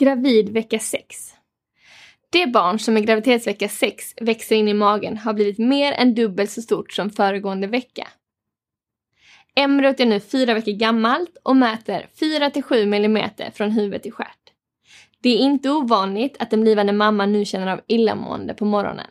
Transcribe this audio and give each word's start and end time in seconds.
Gravid 0.00 0.48
vecka 0.48 0.78
6. 0.78 1.34
Det 2.30 2.46
barn 2.46 2.78
som 2.78 2.96
i 2.96 3.00
graviditetsvecka 3.00 3.68
6 3.68 4.14
växer 4.20 4.56
in 4.56 4.68
i 4.68 4.74
magen 4.74 5.16
har 5.16 5.32
blivit 5.32 5.58
mer 5.58 5.92
än 5.92 6.14
dubbelt 6.14 6.50
så 6.50 6.62
stort 6.62 6.92
som 6.92 7.10
föregående 7.10 7.66
vecka. 7.66 8.08
Embryot 9.56 10.00
är 10.00 10.06
nu 10.06 10.20
fyra 10.20 10.54
veckor 10.54 10.72
gammalt 10.72 11.36
och 11.42 11.56
mäter 11.56 12.06
4-7 12.20 12.82
mm 12.94 13.30
från 13.52 13.70
huvud 13.70 14.02
till 14.02 14.12
stjärt. 14.12 14.52
Det 15.22 15.28
är 15.28 15.38
inte 15.38 15.70
ovanligt 15.70 16.36
att 16.38 16.50
den 16.50 16.60
blivande 16.60 16.92
mamman 16.92 17.32
nu 17.32 17.44
känner 17.44 17.72
av 17.72 17.80
illamående 17.86 18.54
på 18.54 18.64
morgonen. 18.64 19.10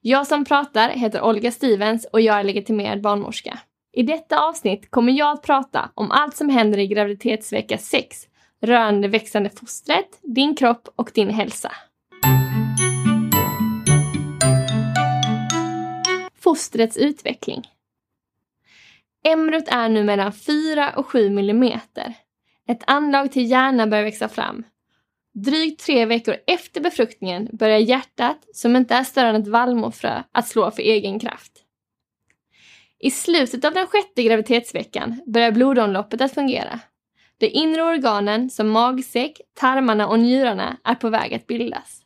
Jag 0.00 0.26
som 0.26 0.44
pratar 0.44 0.88
heter 0.88 1.22
Olga 1.22 1.50
Stevens 1.50 2.06
och 2.12 2.20
jag 2.20 2.38
är 2.38 2.44
legitimerad 2.44 3.00
barnmorska. 3.00 3.58
I 3.92 4.02
detta 4.02 4.40
avsnitt 4.40 4.90
kommer 4.90 5.12
jag 5.12 5.32
att 5.32 5.42
prata 5.42 5.90
om 5.94 6.10
allt 6.10 6.36
som 6.36 6.48
händer 6.48 6.78
i 6.78 6.86
graviditetsvecka 6.86 7.78
6 7.78 8.28
rörande 8.66 9.08
växande 9.08 9.50
fostret, 9.50 10.18
din 10.22 10.56
kropp 10.56 10.88
och 10.96 11.10
din 11.14 11.30
hälsa. 11.30 11.72
Fostrets 16.40 16.96
utveckling. 16.96 17.62
Embryot 19.24 19.68
är 19.68 19.88
nu 19.88 20.04
mellan 20.04 20.32
4 20.32 20.92
och 20.96 21.06
7 21.06 21.30
millimeter. 21.30 22.14
Ett 22.68 22.82
anlag 22.86 23.32
till 23.32 23.50
hjärnan 23.50 23.90
börjar 23.90 24.04
växa 24.04 24.28
fram. 24.28 24.64
Drygt 25.34 25.84
tre 25.84 26.06
veckor 26.06 26.36
efter 26.46 26.80
befruktningen 26.80 27.48
börjar 27.52 27.78
hjärtat, 27.78 28.38
som 28.52 28.76
inte 28.76 28.94
är 28.94 29.04
större 29.04 29.28
än 29.28 29.42
ett 29.42 29.48
vallmofrö, 29.48 30.22
att 30.32 30.48
slå 30.48 30.70
för 30.70 30.82
egen 30.82 31.18
kraft. 31.18 31.52
I 32.98 33.10
slutet 33.10 33.64
av 33.64 33.72
den 33.72 33.86
sjätte 33.86 34.22
graviditetsveckan 34.22 35.22
börjar 35.26 35.52
blodomloppet 35.52 36.20
att 36.20 36.34
fungera. 36.34 36.80
De 37.38 37.46
inre 37.46 37.82
organen 37.82 38.50
som 38.50 38.70
magsäck, 38.70 39.40
tarmarna 39.54 40.08
och 40.08 40.18
njurarna 40.18 40.76
är 40.84 40.94
på 40.94 41.08
väg 41.08 41.34
att 41.34 41.46
bildas. 41.46 42.00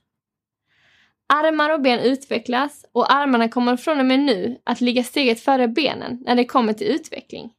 Armar 1.26 1.70
och 1.70 1.82
ben 1.82 2.00
utvecklas 2.00 2.86
och 2.92 3.12
armarna 3.12 3.48
kommer 3.48 3.76
från 3.76 4.00
och 4.00 4.06
med 4.06 4.20
nu 4.20 4.58
att 4.64 4.80
ligga 4.80 5.02
steget 5.02 5.40
före 5.40 5.68
benen 5.68 6.22
när 6.26 6.34
det 6.34 6.44
kommer 6.44 6.72
till 6.72 6.86
utveckling. 6.86 7.52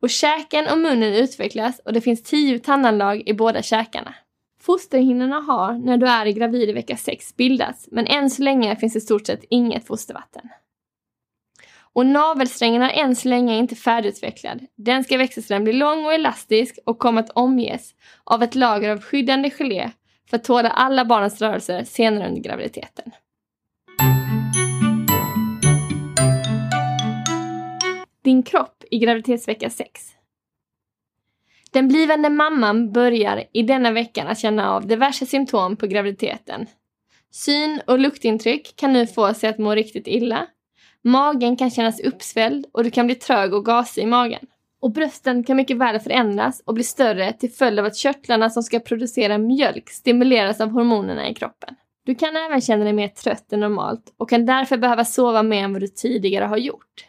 Och 0.00 0.10
käken 0.10 0.68
och 0.68 0.78
munnen 0.78 1.14
utvecklas 1.14 1.80
och 1.84 1.92
det 1.92 2.00
finns 2.00 2.22
tio 2.22 2.58
tandanlag 2.58 3.28
i 3.28 3.34
båda 3.34 3.62
käkarna. 3.62 4.14
Fosterhinnorna 4.60 5.40
har, 5.40 5.72
när 5.72 5.96
du 5.96 6.06
är 6.06 6.26
i 6.26 6.32
gravid 6.32 6.68
i 6.68 6.72
vecka 6.72 6.96
6, 6.96 7.36
bildats 7.36 7.88
men 7.90 8.06
än 8.06 8.30
så 8.30 8.42
länge 8.42 8.76
finns 8.76 8.96
i 8.96 9.00
stort 9.00 9.26
sett 9.26 9.44
inget 9.50 9.86
fostervatten. 9.86 10.48
Och 11.92 12.06
navelsträngen 12.06 12.82
är 12.82 12.90
än 12.90 13.16
så 13.16 13.28
länge 13.28 13.56
inte 13.56 13.76
färdigutvecklad. 13.76 14.66
Den 14.76 15.04
ska 15.04 15.18
växa 15.18 15.42
så 15.42 15.54
den 15.54 15.64
blir 15.64 15.74
lång 15.74 16.04
och 16.04 16.14
elastisk 16.14 16.78
och 16.86 16.98
kommer 16.98 17.20
att 17.20 17.30
omges 17.30 17.94
av 18.24 18.42
ett 18.42 18.54
lager 18.54 18.90
av 18.90 19.00
skyddande 19.00 19.50
gelé 19.50 19.90
för 20.30 20.36
att 20.36 20.44
tåla 20.44 20.70
alla 20.70 21.04
barnens 21.04 21.40
rörelser 21.40 21.84
senare 21.84 22.28
under 22.28 22.40
graviditeten. 22.40 23.12
Din 28.22 28.42
kropp 28.42 28.84
i 28.90 28.98
graviditetsvecka 28.98 29.70
6. 29.70 30.00
Den 31.70 31.88
blivande 31.88 32.30
mamman 32.30 32.92
börjar 32.92 33.44
i 33.52 33.62
denna 33.62 33.90
veckan 33.90 34.26
att 34.26 34.38
känna 34.38 34.70
av 34.70 34.86
diverse 34.86 35.26
symptom 35.26 35.76
på 35.76 35.86
graviditeten. 35.86 36.66
Syn 37.30 37.80
och 37.86 37.98
luktintryck 37.98 38.76
kan 38.76 38.92
nu 38.92 39.06
få 39.06 39.34
sig 39.34 39.50
att 39.50 39.58
må 39.58 39.74
riktigt 39.74 40.06
illa. 40.06 40.46
Magen 41.04 41.56
kan 41.56 41.70
kännas 41.70 42.00
uppsvälld 42.00 42.66
och 42.72 42.84
du 42.84 42.90
kan 42.90 43.06
bli 43.06 43.14
trög 43.14 43.54
och 43.54 43.64
gasig 43.64 44.02
i 44.02 44.06
magen. 44.06 44.46
Och 44.80 44.92
brösten 44.92 45.44
kan 45.44 45.56
mycket 45.56 45.76
väl 45.76 46.00
förändras 46.00 46.62
och 46.66 46.74
bli 46.74 46.84
större 46.84 47.32
till 47.32 47.50
följd 47.50 47.78
av 47.78 47.84
att 47.84 47.96
körtlarna 47.96 48.50
som 48.50 48.62
ska 48.62 48.80
producera 48.80 49.38
mjölk 49.38 49.90
stimuleras 49.90 50.60
av 50.60 50.70
hormonerna 50.70 51.28
i 51.28 51.34
kroppen. 51.34 51.74
Du 52.06 52.14
kan 52.14 52.36
även 52.36 52.60
känna 52.60 52.84
dig 52.84 52.92
mer 52.92 53.08
trött 53.08 53.52
än 53.52 53.60
normalt 53.60 54.14
och 54.16 54.30
kan 54.30 54.46
därför 54.46 54.76
behöva 54.76 55.04
sova 55.04 55.42
mer 55.42 55.64
än 55.64 55.72
vad 55.72 55.82
du 55.82 55.88
tidigare 55.88 56.44
har 56.44 56.56
gjort. 56.56 57.04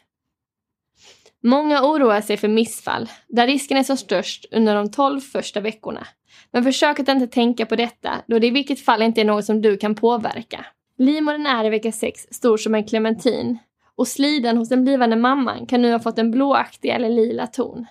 Många 1.43 1.83
oroar 1.83 2.21
sig 2.21 2.37
för 2.37 2.47
missfall, 2.47 3.09
där 3.27 3.47
risken 3.47 3.77
är 3.77 3.83
som 3.83 3.97
störst 3.97 4.45
under 4.51 4.75
de 4.75 4.91
12 4.91 5.21
första 5.21 5.59
veckorna. 5.59 6.07
Men 6.51 6.63
försök 6.63 6.99
att 6.99 7.07
inte 7.07 7.27
tänka 7.27 7.65
på 7.65 7.75
detta, 7.75 8.11
då 8.27 8.39
det 8.39 8.47
i 8.47 8.51
vilket 8.51 8.85
fall 8.85 9.01
inte 9.01 9.21
är 9.21 9.25
något 9.25 9.45
som 9.45 9.61
du 9.61 9.77
kan 9.77 9.95
påverka. 9.95 10.65
Livmodern 10.97 11.45
är 11.45 11.65
i 11.65 11.69
vecka 11.69 11.91
6 11.91 12.27
stor 12.31 12.57
som 12.57 12.75
en 12.75 12.83
clementin 12.83 13.57
och 13.99 14.07
slidan 14.07 14.57
hos 14.57 14.69
den 14.69 14.83
blivande 14.83 15.15
mamman 15.15 15.65
kan 15.65 15.81
nu 15.81 15.91
ha 15.91 15.99
fått 15.99 16.19
en 16.19 16.31
blåaktig 16.31 16.89
eller 16.89 17.09
lila 17.09 17.47
ton. 17.47 17.85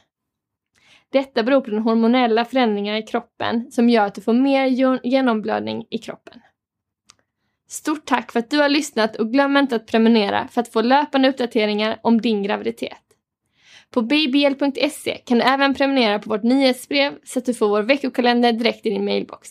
Detta 1.12 1.42
beror 1.42 1.60
på 1.60 1.70
den 1.70 1.82
hormonella 1.82 2.44
förändringar 2.44 2.96
i 2.96 3.02
kroppen 3.02 3.70
som 3.70 3.88
gör 3.88 4.06
att 4.06 4.14
du 4.14 4.20
får 4.20 4.32
mer 4.32 4.66
genomblödning 5.06 5.86
i 5.91 5.98
kroppen. 5.98 6.41
Stort 7.68 8.04
tack 8.04 8.32
för 8.32 8.38
att 8.38 8.50
du 8.50 8.58
har 8.58 8.68
lyssnat 8.68 9.16
och 9.16 9.32
glöm 9.32 9.56
inte 9.56 9.76
att 9.76 9.86
prenumerera 9.86 10.48
för 10.48 10.60
att 10.60 10.72
få 10.72 10.80
löpande 10.82 11.28
uppdateringar 11.28 11.98
om 12.03 12.21
din 12.21 12.42
graviditet. 12.42 13.03
På 13.91 14.03
babyhjälp.se 14.03 15.16
kan 15.24 15.38
du 15.38 15.44
även 15.44 15.74
prenumerera 15.74 16.18
på 16.18 16.30
vårt 16.30 16.42
nyhetsbrev 16.42 17.18
så 17.24 17.38
att 17.38 17.44
du 17.44 17.54
får 17.54 17.68
vår 17.68 17.83
veckokalender 17.83 18.53
direkt 18.53 18.86
i 18.86 18.91
din 18.91 19.04
mailbox. 19.04 19.50